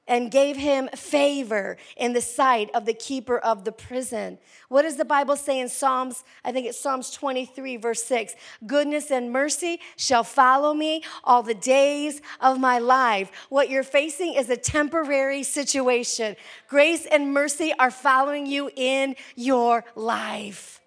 [0.08, 4.38] And gave him favor in the sight of the keeper of the prison.
[4.68, 6.24] What does the Bible say in Psalms?
[6.44, 8.36] I think it's Psalms 23, verse 6.
[8.66, 13.32] Goodness and mercy shall follow me all the days of my life.
[13.50, 16.36] What you're facing is a temporary situation.
[16.68, 20.82] Grace and mercy are following you in your life.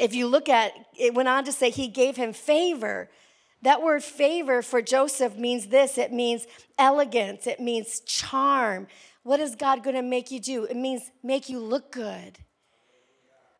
[0.00, 3.10] If you look at it, went on to say he gave him favor.
[3.62, 6.46] That word favor for Joseph means this it means
[6.78, 8.86] elegance, it means charm.
[9.22, 10.64] What is God going to make you do?
[10.64, 12.38] It means make you look good.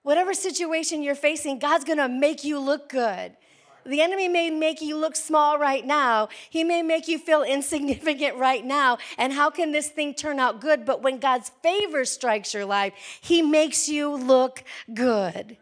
[0.03, 3.37] Whatever situation you're facing, God's going to make you look good.
[3.85, 6.29] The enemy may make you look small right now.
[6.49, 8.99] He may make you feel insignificant right now.
[9.19, 10.87] And how can this thing turn out good?
[10.87, 15.59] But when God's favor strikes your life, He makes you look good.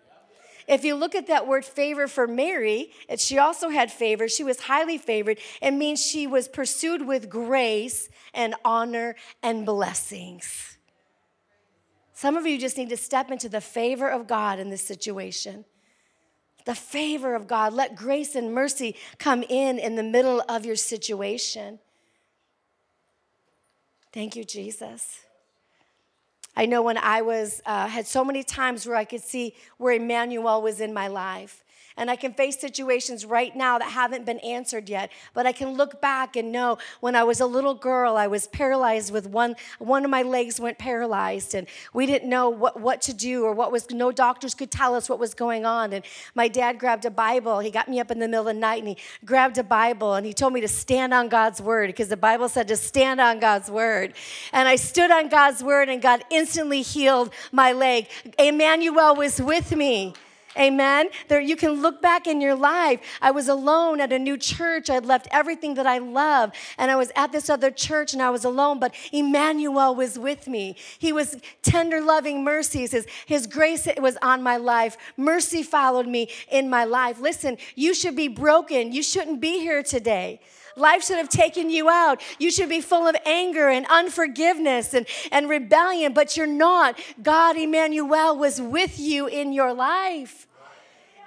[0.68, 4.28] If you look at that word favor for Mary, she also had favor.
[4.28, 5.38] She was highly favored.
[5.62, 10.76] It means she was pursued with grace and honor and blessings.
[12.12, 15.64] Some of you just need to step into the favor of God in this situation.
[16.66, 17.72] The favor of God.
[17.72, 21.78] Let grace and mercy come in in the middle of your situation.
[24.12, 25.20] Thank you, Jesus.
[26.58, 29.94] I know when I was, uh, had so many times where I could see where
[29.94, 31.62] Emmanuel was in my life.
[31.98, 35.10] And I can face situations right now that haven't been answered yet.
[35.34, 38.46] But I can look back and know when I was a little girl, I was
[38.46, 41.54] paralyzed with one, one of my legs went paralyzed.
[41.54, 44.94] And we didn't know what, what to do or what was, no doctors could tell
[44.94, 45.92] us what was going on.
[45.92, 47.58] And my dad grabbed a Bible.
[47.58, 50.14] He got me up in the middle of the night and he grabbed a Bible
[50.14, 53.20] and he told me to stand on God's word because the Bible said to stand
[53.20, 54.14] on God's word.
[54.52, 58.08] And I stood on God's word and God instantly healed my leg.
[58.38, 60.14] Emmanuel was with me.
[60.56, 61.08] Amen.
[61.28, 63.00] There you can look back in your life.
[63.20, 64.88] I was alone at a new church.
[64.88, 68.30] I'd left everything that I love and I was at this other church and I
[68.30, 70.76] was alone, but Emmanuel was with me.
[70.98, 72.92] He was tender loving mercies.
[72.92, 74.96] His, his grace was on my life.
[75.16, 77.20] Mercy followed me in my life.
[77.20, 78.92] Listen, you should be broken.
[78.92, 80.40] You shouldn't be here today.
[80.78, 82.22] Life should have taken you out.
[82.38, 86.98] You should be full of anger and unforgiveness and, and rebellion, but you're not.
[87.22, 90.46] God, Emmanuel, was with you in your life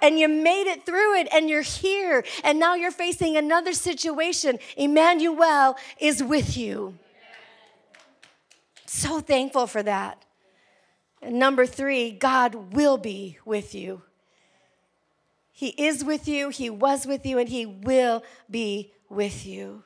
[0.01, 4.59] and you made it through it and you're here and now you're facing another situation.
[4.75, 6.97] Emmanuel is with you.
[8.85, 10.25] So thankful for that.
[11.21, 14.01] And number three, God will be with you.
[15.51, 19.83] He is with you, He was with you, and He will be with you.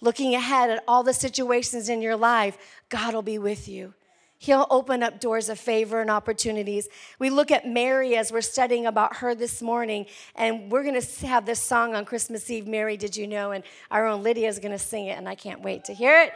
[0.00, 2.56] Looking ahead at all the situations in your life,
[2.88, 3.94] God will be with you.
[4.38, 6.88] He'll open up doors of favor and opportunities.
[7.18, 11.26] We look at Mary as we're studying about her this morning, and we're going to
[11.26, 13.50] have this song on Christmas Eve, Mary, Did You Know?
[13.50, 16.22] And our own Lydia is going to sing it, and I can't wait to hear
[16.22, 16.32] it.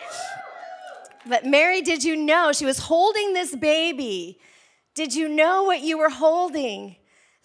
[1.26, 2.52] But Mary, did you know?
[2.52, 4.38] She was holding this baby.
[4.92, 6.96] Did you know what you were holding?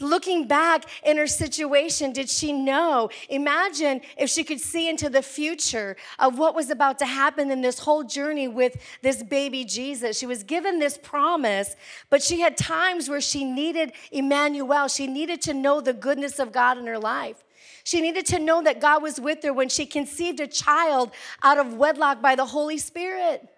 [0.02, 3.10] Looking back in her situation, did she know?
[3.30, 7.60] Imagine if she could see into the future of what was about to happen in
[7.60, 10.18] this whole journey with this baby Jesus.
[10.18, 11.76] She was given this promise,
[12.10, 14.88] but she had times where she needed Emmanuel.
[14.88, 17.44] She needed to know the goodness of God in her life.
[17.84, 21.12] She needed to know that God was with her when she conceived a child
[21.44, 23.50] out of wedlock by the Holy Spirit.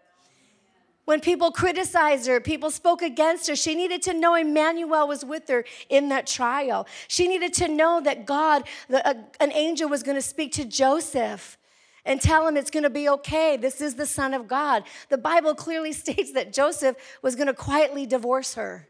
[1.12, 5.50] When people criticized her, people spoke against her, she needed to know Emmanuel was with
[5.50, 6.88] her in that trial.
[7.10, 10.64] She needed to know that God, the, uh, an angel was going to speak to
[10.64, 11.58] Joseph
[12.06, 13.58] and tell him it's going to be okay.
[13.58, 14.86] This is the Son of God.
[15.10, 18.88] The Bible clearly states that Joseph was going to quietly divorce her.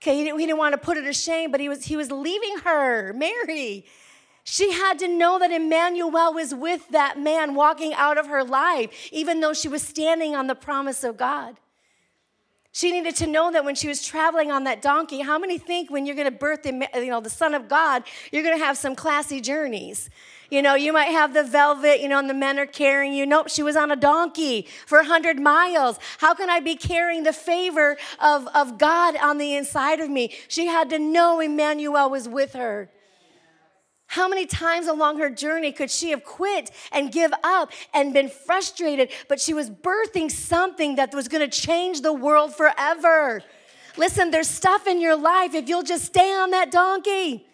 [0.00, 1.96] Okay, he didn't, he didn't want to put her to shame, but he was, he
[1.96, 3.86] was leaving her, Mary.
[4.48, 9.08] She had to know that Emmanuel was with that man walking out of her life,
[9.10, 11.56] even though she was standing on the promise of God.
[12.70, 15.90] She needed to know that when she was traveling on that donkey, how many think
[15.90, 18.64] when you're going to birth the, you know, the Son of God, you're going to
[18.64, 20.10] have some classy journeys?
[20.48, 23.26] You know, you might have the velvet, you know, and the men are carrying you.
[23.26, 25.98] Nope, she was on a donkey for 100 miles.
[26.18, 30.32] How can I be carrying the favor of, of God on the inside of me?
[30.46, 32.90] She had to know Emmanuel was with her.
[34.08, 38.28] How many times along her journey could she have quit and give up and been
[38.28, 43.42] frustrated, but she was birthing something that was going to change the world forever?
[43.96, 47.46] Listen, there's stuff in your life if you'll just stay on that donkey.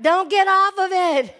[0.00, 1.36] Don't get off of it.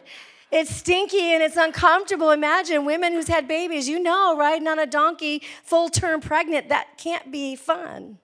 [0.53, 2.31] It's stinky and it's uncomfortable.
[2.31, 6.99] Imagine women who's had babies, you know, riding on a donkey full term pregnant, that
[6.99, 8.19] can't be fun.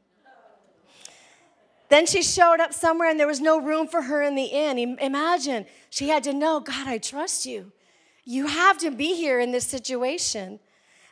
[1.89, 4.97] Then she showed up somewhere and there was no room for her in the inn.
[4.99, 7.73] Imagine she had to know, God, I trust you.
[8.25, 10.59] You have to be here in this situation.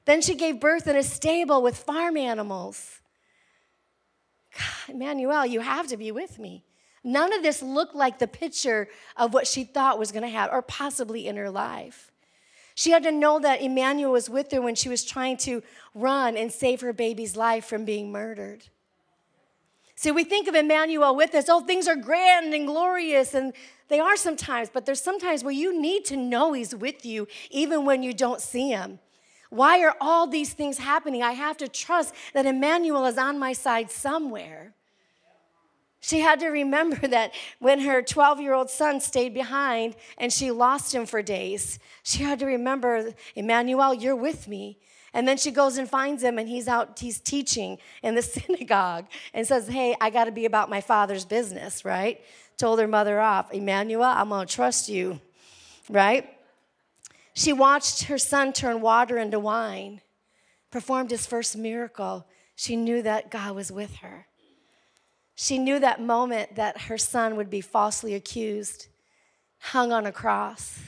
[0.05, 3.01] Then she gave birth in a stable with farm animals.
[4.53, 6.65] God, Emmanuel, you have to be with me.
[7.05, 10.55] None of this looked like the picture of what she thought was going to happen,
[10.55, 12.11] or possibly in her life.
[12.75, 15.63] She had to know that Emmanuel was with her when she was trying to
[15.95, 18.65] run and save her baby's life from being murdered.
[19.97, 23.53] See, we think of Emmanuel with us, oh, things are grand and glorious, and
[23.89, 27.85] they are sometimes, but there's sometimes where you need to know He's with you even
[27.85, 28.99] when you don't see Him.
[29.51, 31.23] Why are all these things happening?
[31.23, 34.75] I have to trust that Emmanuel is on my side somewhere.
[36.01, 40.51] She had to remember that when her 12 year old son stayed behind and she
[40.51, 44.79] lost him for days, she had to remember, Emmanuel, you're with me.
[45.15, 49.07] And then she goes and finds him, and he's out, he's teaching in the synagogue
[49.33, 52.21] and says, Hey, I got to be about my father's business, right?
[52.59, 55.21] Told her mother off, Emmanuel, I'm going to trust you,
[55.89, 56.29] right?
[57.33, 60.01] She watched her son turn water into wine,
[60.71, 62.27] performed his first miracle.
[62.57, 64.27] She knew that God was with her.
[65.37, 68.87] She knew that moment that her son would be falsely accused,
[69.59, 70.79] hung on a cross,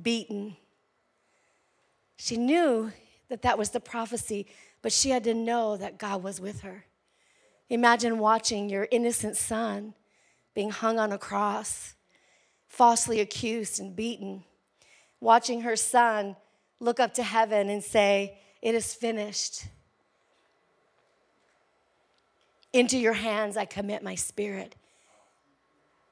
[0.00, 0.56] beaten.
[2.16, 2.92] She knew
[3.28, 4.46] that that was the prophecy,
[4.82, 6.84] but she had to know that God was with her.
[7.70, 9.94] Imagine watching your innocent son
[10.54, 11.94] being hung on a cross,
[12.66, 14.44] falsely accused and beaten,
[15.20, 16.36] watching her son
[16.80, 19.66] look up to heaven and say, It is finished.
[22.72, 24.74] Into your hands I commit my spirit.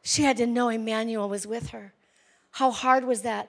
[0.02, 1.92] She had to know Emmanuel was with her.
[2.52, 3.48] How hard was that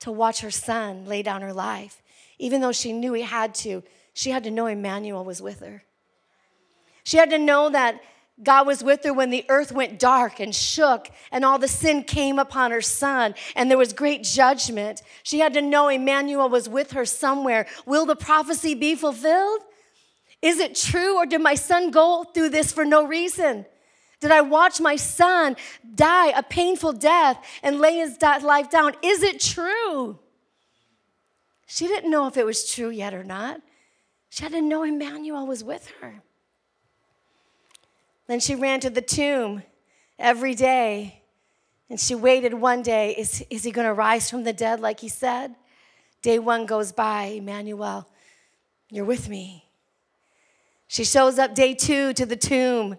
[0.00, 2.01] to watch her son lay down her life?
[2.42, 5.84] Even though she knew he had to, she had to know Emmanuel was with her.
[7.04, 8.00] She had to know that
[8.42, 12.02] God was with her when the earth went dark and shook and all the sin
[12.02, 15.02] came upon her son and there was great judgment.
[15.22, 17.64] She had to know Emmanuel was with her somewhere.
[17.86, 19.60] Will the prophecy be fulfilled?
[20.42, 23.66] Is it true, or did my son go through this for no reason?
[24.18, 25.54] Did I watch my son
[25.94, 28.94] die a painful death and lay his life down?
[29.00, 30.18] Is it true?
[31.74, 33.62] She didn't know if it was true yet or not.
[34.28, 36.20] She had to know Emmanuel was with her.
[38.26, 39.62] Then she ran to the tomb
[40.18, 41.22] every day
[41.88, 43.14] and she waited one day.
[43.16, 45.54] Is, is he going to rise from the dead like he said?
[46.20, 48.06] Day one goes by, Emmanuel,
[48.90, 49.64] you're with me.
[50.88, 52.98] She shows up day two to the tomb,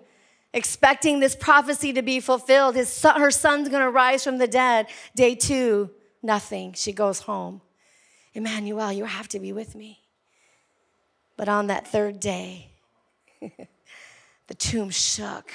[0.52, 2.74] expecting this prophecy to be fulfilled.
[2.74, 4.88] His son, her son's gonna rise from the dead.
[5.16, 5.92] Day two,
[6.24, 6.74] nothing.
[6.74, 7.62] She goes home.
[8.34, 10.00] Emmanuel, you have to be with me.
[11.38, 12.72] But on that third day,
[13.42, 15.52] the tomb shook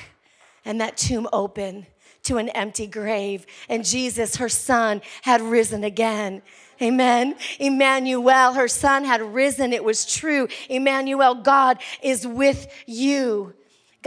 [0.64, 1.86] and that tomb opened
[2.24, 3.46] to an empty grave.
[3.68, 6.42] And Jesus, her son, had risen again.
[6.80, 7.36] Amen.
[7.58, 9.72] Emmanuel, her son had risen.
[9.72, 10.46] It was true.
[10.68, 13.54] Emmanuel, God is with you.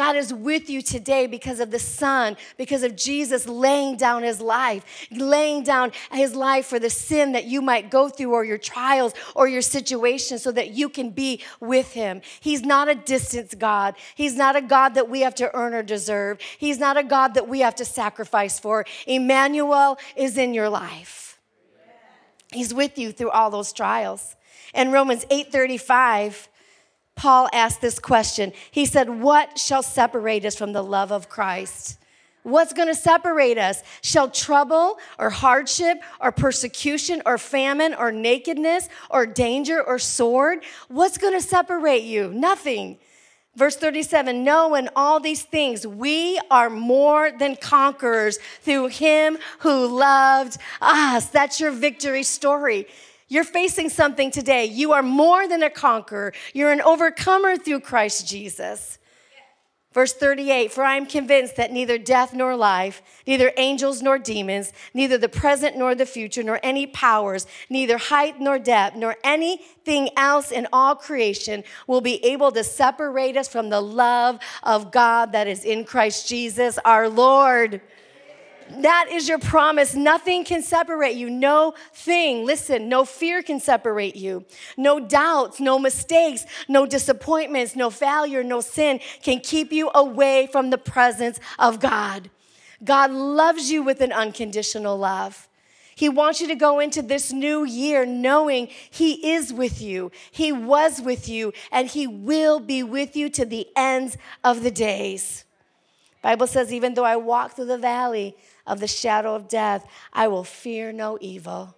[0.01, 4.41] God is with you today because of the Son, because of Jesus laying down his
[4.41, 8.57] life, laying down his life for the sin that you might go through, or your
[8.57, 12.21] trials, or your situation, so that you can be with him.
[12.39, 13.93] He's not a distance God.
[14.15, 16.39] He's not a God that we have to earn or deserve.
[16.57, 18.87] He's not a God that we have to sacrifice for.
[19.05, 21.37] Emmanuel is in your life.
[22.51, 24.35] He's with you through all those trials.
[24.73, 26.47] In Romans 8:35,
[27.21, 28.51] Paul asked this question.
[28.71, 31.99] He said, "What shall separate us from the love of Christ?"
[32.41, 33.83] What's going to separate us?
[34.01, 40.63] Shall trouble or hardship or persecution or famine or nakedness or danger or sword?
[40.87, 42.33] What's going to separate you?
[42.33, 42.97] Nothing.
[43.55, 49.85] Verse 37 No, in all these things, we are more than conquerors through him who
[49.85, 51.27] loved us.
[51.27, 52.87] That's your victory story.
[53.31, 54.65] You're facing something today.
[54.65, 58.99] You are more than a conqueror, you're an overcomer through Christ Jesus.
[59.93, 64.73] Verse 38 For I am convinced that neither death nor life, neither angels nor demons,
[64.93, 70.09] neither the present nor the future, nor any powers, neither height nor depth, nor anything
[70.17, 75.31] else in all creation will be able to separate us from the love of God
[75.31, 77.79] that is in Christ Jesus our Lord.
[78.77, 79.95] That is your promise.
[79.95, 81.29] Nothing can separate you.
[81.29, 82.45] No thing.
[82.45, 84.45] Listen, no fear can separate you.
[84.77, 90.69] No doubts, no mistakes, no disappointments, no failure, no sin can keep you away from
[90.69, 92.29] the presence of God.
[92.83, 95.47] God loves you with an unconditional love.
[95.93, 100.51] He wants you to go into this new year knowing He is with you, He
[100.51, 105.45] was with you, and He will be with you to the ends of the days.
[106.21, 108.35] Bible says, even though I walk through the valley
[108.71, 111.75] of the shadow of death, I will fear no evil.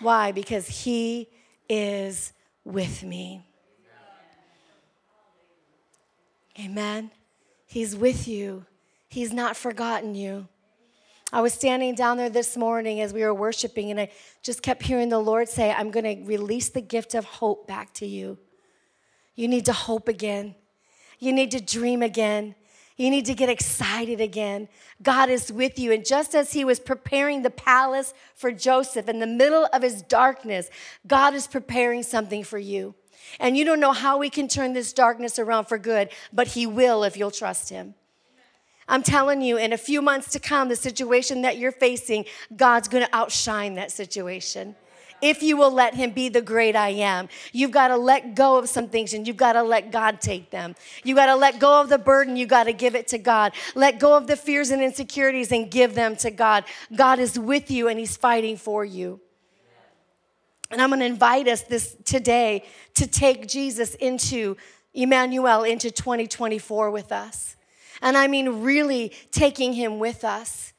[0.00, 0.32] Why?
[0.32, 1.28] Because He
[1.68, 2.32] is
[2.64, 3.46] with me.
[6.58, 7.12] Amen.
[7.64, 8.66] He's with you,
[9.08, 10.48] He's not forgotten you.
[11.32, 14.10] I was standing down there this morning as we were worshiping, and I
[14.42, 17.94] just kept hearing the Lord say, I'm going to release the gift of hope back
[17.94, 18.36] to you.
[19.34, 20.56] You need to hope again.
[21.20, 22.56] You need to dream again.
[23.02, 24.68] You need to get excited again.
[25.02, 25.90] God is with you.
[25.90, 30.02] And just as He was preparing the palace for Joseph in the middle of his
[30.02, 30.70] darkness,
[31.04, 32.94] God is preparing something for you.
[33.40, 36.64] And you don't know how we can turn this darkness around for good, but He
[36.64, 37.94] will if you'll trust Him.
[38.86, 42.86] I'm telling you, in a few months to come, the situation that you're facing, God's
[42.86, 44.76] gonna outshine that situation.
[45.22, 48.68] If you will let Him be the great I am, you've gotta let go of
[48.68, 50.74] some things and you've gotta let God take them.
[51.04, 53.52] You've gotta let go of the burden, you've gotta give it to God.
[53.74, 56.64] Let go of the fears and insecurities and give them to God.
[56.94, 59.20] God is with you and He's fighting for you.
[60.72, 62.64] And I'm going to invite us this today
[62.94, 64.56] to take Jesus into
[64.94, 67.56] Emmanuel into 2024 with us.
[68.00, 70.71] And I mean really taking him with us.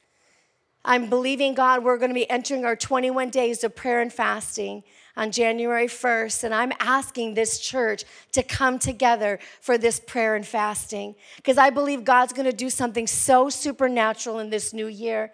[0.84, 4.82] I'm believing God we're going to be entering our 21 days of prayer and fasting
[5.16, 6.44] on January 1st.
[6.44, 11.70] And I'm asking this church to come together for this prayer and fasting because I
[11.70, 15.32] believe God's going to do something so supernatural in this new year.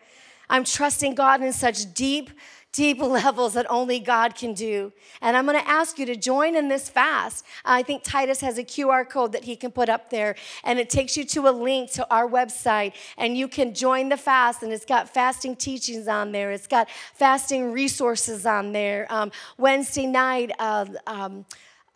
[0.48, 2.30] I'm trusting God in such deep,
[2.72, 4.92] deep levels that only God can do.
[5.20, 7.44] And I'm going to ask you to join in this fast.
[7.64, 10.90] I think Titus has a QR code that he can put up there, and it
[10.90, 14.62] takes you to a link to our website, and you can join the fast.
[14.62, 19.06] And it's got fasting teachings on there, it's got fasting resources on there.
[19.10, 21.44] Um, Wednesday night, uh, um,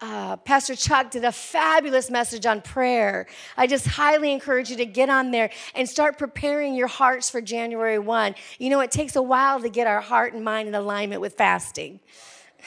[0.01, 3.27] uh, Pastor Chuck did a fabulous message on prayer.
[3.57, 7.41] I just highly encourage you to get on there and start preparing your hearts for
[7.41, 8.35] January 1.
[8.59, 11.35] You know, it takes a while to get our heart and mind in alignment with
[11.35, 12.01] fasting.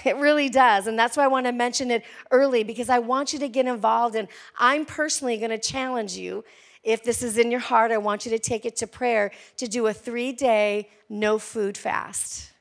[0.06, 0.88] It really does.
[0.88, 3.66] And that's why I want to mention it early because I want you to get
[3.66, 4.16] involved.
[4.16, 6.46] And I'm personally going to challenge you.
[6.84, 9.68] If this is in your heart, I want you to take it to prayer to
[9.68, 12.52] do a three day no food fast.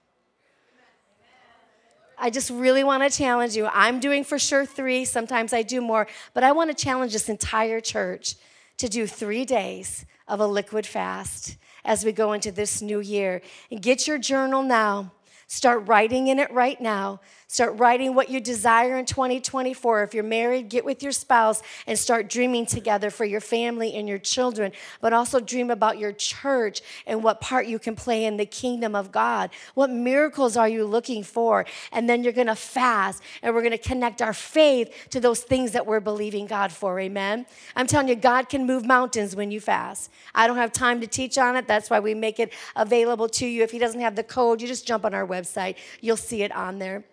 [2.18, 3.68] I just really want to challenge you.
[3.72, 7.28] I'm doing for sure three, sometimes I do more, but I want to challenge this
[7.28, 8.36] entire church
[8.78, 13.42] to do three days of a liquid fast as we go into this new year.
[13.70, 15.12] And get your journal now.
[15.46, 17.20] Start writing in it right now.
[17.48, 20.02] Start writing what you desire in 2024.
[20.02, 24.08] If you're married, get with your spouse and start dreaming together for your family and
[24.08, 28.36] your children, but also dream about your church and what part you can play in
[28.36, 29.50] the kingdom of God.
[29.74, 31.64] What miracles are you looking for?
[31.92, 35.40] And then you're going to fast and we're going to connect our faith to those
[35.40, 36.98] things that we're believing God for.
[36.98, 37.46] Amen.
[37.76, 40.10] I'm telling you, God can move mountains when you fast.
[40.34, 41.68] I don't have time to teach on it.
[41.68, 43.62] That's why we make it available to you.
[43.62, 46.50] If He doesn't have the code, you just jump on our website, you'll see it
[46.50, 47.04] on there.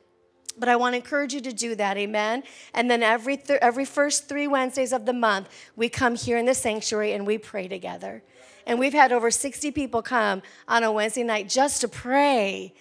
[0.57, 2.43] But I want to encourage you to do that, amen?
[2.73, 6.45] And then every, th- every first three Wednesdays of the month, we come here in
[6.45, 8.23] the sanctuary and we pray together.
[8.65, 12.73] And we've had over 60 people come on a Wednesday night just to pray.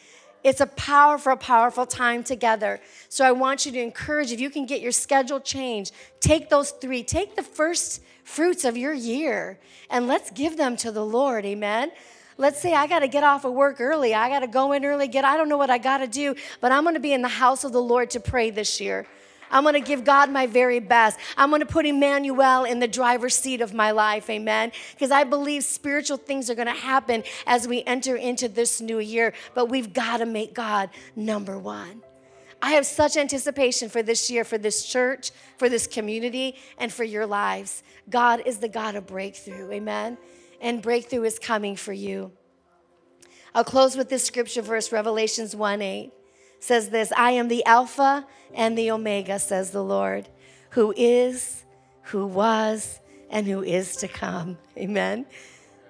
[0.45, 2.81] It's a powerful, powerful time together.
[3.09, 6.73] So I want you to encourage, if you can get your schedule changed, take those
[6.73, 9.59] three, take the first fruits of your year,
[9.89, 11.93] and let's give them to the Lord, amen?
[12.39, 14.15] Let's say I got to get off of work early.
[14.15, 16.35] I got to go in early, get, I don't know what I got to do,
[16.61, 19.07] but I'm going to be in the house of the Lord to pray this year.
[19.53, 21.19] I'm going to give God my very best.
[21.37, 24.73] I'm going to put Emmanuel in the driver's seat of my life, amen?
[24.93, 28.99] Because I believe spiritual things are going to happen as we enter into this new
[28.99, 32.03] year, but we've got to make God number one.
[32.63, 37.05] I have such anticipation for this year, for this church, for this community, and for
[37.05, 37.83] your lives.
[38.09, 40.17] God is the God of breakthrough, amen?
[40.63, 42.33] And breakthrough is coming for you.
[43.55, 46.13] I'll close with this scripture verse, Revelations 1 8
[46.63, 50.29] says this I am the Alpha and the Omega, says the Lord,
[50.71, 51.65] who is,
[52.05, 53.01] who was,
[53.31, 54.59] and who is to come.
[54.77, 55.27] Amen.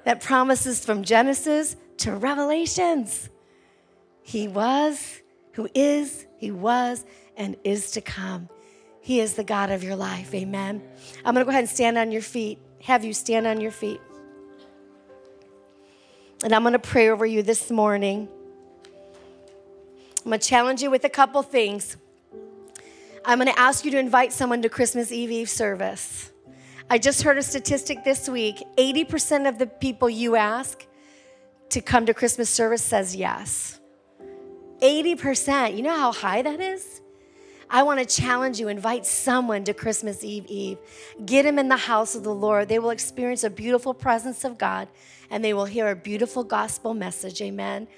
[0.04, 3.28] That promises from Genesis to Revelations.
[4.22, 5.20] He was,
[5.52, 7.04] who is, he was,
[7.36, 8.48] and is to come.
[9.00, 10.32] He is the God of your life.
[10.32, 10.82] Amen.
[11.24, 12.58] I'm going to go ahead and stand on your feet.
[12.82, 14.00] Have you stand on your feet.
[16.44, 18.28] And I'm going to pray over you this morning.
[20.24, 21.96] I'm going to challenge you with a couple things.
[23.24, 26.32] I'm going to ask you to invite someone to Christmas Eve Eve service.
[26.90, 30.84] I just heard a statistic this week 80% of the people you ask
[31.68, 33.78] to come to Christmas service says yes.
[34.80, 35.76] 80%.
[35.76, 37.02] You know how high that is?
[37.70, 40.78] I want to challenge you invite someone to Christmas Eve Eve.
[41.24, 42.68] Get them in the house of the Lord.
[42.68, 44.88] They will experience a beautiful presence of God
[45.32, 47.40] and they will hear a beautiful gospel message.
[47.40, 47.88] Amen.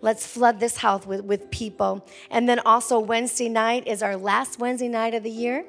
[0.00, 2.06] Let's flood this house with, with people.
[2.30, 5.66] And then also, Wednesday night is our last Wednesday night of the year.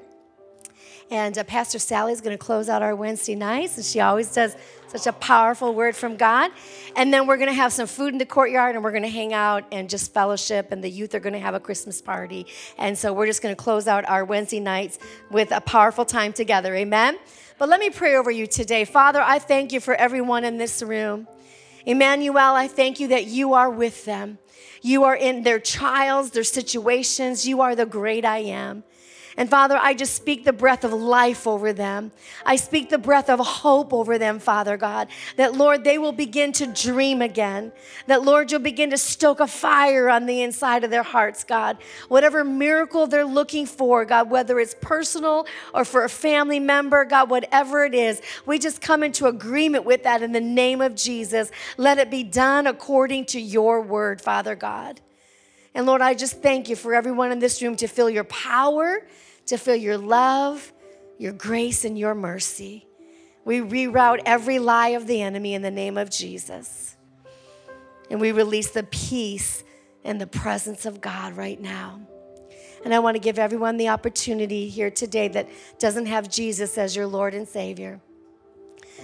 [1.11, 4.33] And uh, Pastor Sally is going to close out our Wednesday nights, and she always
[4.33, 4.55] does
[4.87, 6.51] such a powerful word from God.
[6.95, 9.09] And then we're going to have some food in the courtyard, and we're going to
[9.09, 10.71] hang out and just fellowship.
[10.71, 12.47] And the youth are going to have a Christmas party.
[12.77, 14.99] And so we're just going to close out our Wednesday nights
[15.29, 16.73] with a powerful time together.
[16.75, 17.19] Amen.
[17.59, 18.85] But let me pray over you today.
[18.85, 21.27] Father, I thank you for everyone in this room.
[21.85, 24.37] Emmanuel, I thank you that you are with them.
[24.81, 27.45] You are in their trials, their situations.
[27.45, 28.83] You are the great I am.
[29.37, 32.11] And Father, I just speak the breath of life over them.
[32.45, 35.07] I speak the breath of hope over them, Father God,
[35.37, 37.71] that Lord, they will begin to dream again.
[38.07, 41.77] That Lord, you'll begin to stoke a fire on the inside of their hearts, God.
[42.09, 47.29] Whatever miracle they're looking for, God, whether it's personal or for a family member, God,
[47.29, 51.51] whatever it is, we just come into agreement with that in the name of Jesus.
[51.77, 54.99] Let it be done according to your word, Father God.
[55.73, 59.07] And Lord, I just thank you for everyone in this room to feel your power,
[59.45, 60.71] to feel your love,
[61.17, 62.87] your grace, and your mercy.
[63.45, 66.95] We reroute every lie of the enemy in the name of Jesus.
[68.09, 69.63] And we release the peace
[70.03, 72.01] and the presence of God right now.
[72.83, 75.47] And I want to give everyone the opportunity here today that
[75.79, 78.01] doesn't have Jesus as your Lord and Savior.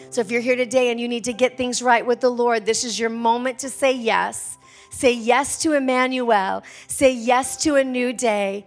[0.09, 2.65] So if you're here today and you need to get things right with the Lord,
[2.65, 4.56] this is your moment to say yes.
[4.97, 6.63] Say yes to Emmanuel.
[6.87, 8.65] Say yes to a new day.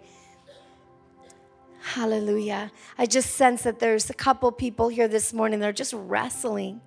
[1.82, 2.70] Hallelujah.
[2.96, 6.82] I just sense that there's a couple people here this morning that are just wrestling.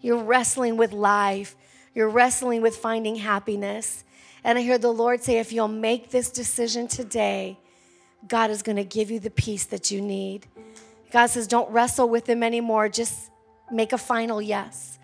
[0.00, 1.56] You're wrestling with life,
[1.96, 4.04] you're wrestling with finding happiness.
[4.44, 7.58] And I hear the Lord say, if you'll make this decision today,
[8.28, 10.46] God is going to give you the peace that you need.
[11.10, 12.88] God says, don't wrestle with Him anymore.
[12.88, 13.32] Just
[13.68, 14.95] make a final yes.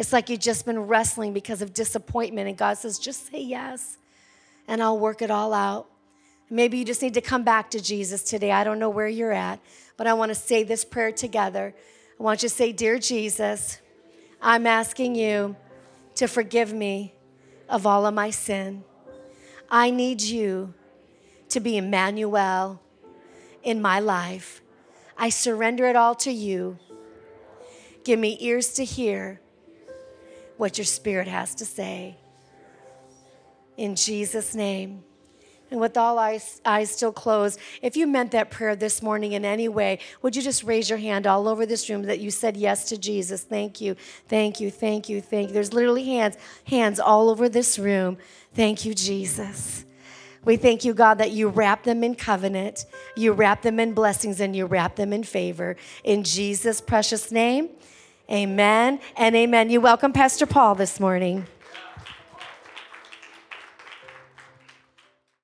[0.00, 3.98] It's like you've just been wrestling because of disappointment, and God says, just say yes,
[4.66, 5.88] and I'll work it all out.
[6.48, 8.50] Maybe you just need to come back to Jesus today.
[8.50, 9.60] I don't know where you're at,
[9.98, 11.74] but I want to say this prayer together.
[12.18, 13.82] I want you to say, Dear Jesus,
[14.40, 15.54] I'm asking you
[16.14, 17.12] to forgive me
[17.68, 18.84] of all of my sin.
[19.70, 20.72] I need you
[21.50, 22.80] to be Emmanuel
[23.62, 24.62] in my life.
[25.18, 26.78] I surrender it all to you.
[28.02, 29.42] Give me ears to hear
[30.60, 32.16] what your spirit has to say.
[33.78, 35.02] In Jesus' name.
[35.70, 39.44] And with all eyes, eyes still closed, if you meant that prayer this morning in
[39.44, 42.56] any way, would you just raise your hand all over this room that you said
[42.58, 43.42] yes to Jesus?
[43.42, 43.96] Thank you,
[44.28, 45.54] thank you, thank you, thank you.
[45.54, 48.18] There's literally hands, hands all over this room.
[48.52, 49.86] Thank you, Jesus.
[50.44, 52.84] We thank you, God, that you wrap them in covenant,
[53.16, 55.76] you wrap them in blessings, and you wrap them in favor.
[56.04, 57.70] In Jesus' precious name.
[58.30, 59.70] Amen and amen.
[59.70, 61.48] You welcome Pastor Paul this morning.